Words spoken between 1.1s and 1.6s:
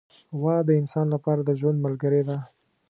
لپاره د